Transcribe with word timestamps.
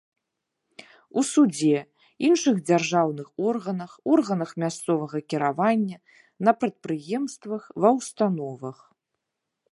У 1.21 1.23
судзе, 1.31 1.79
іншых 2.29 2.55
дзяржаўных 2.69 3.27
органах, 3.51 3.91
органах 4.15 4.53
мясцовага 4.63 5.21
кіравання, 5.33 5.97
на 6.49 6.55
прадпрыемствах, 6.63 7.63
ва 7.85 7.89
ўстановах. 7.99 8.77